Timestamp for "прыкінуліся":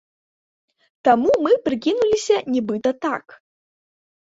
1.67-2.35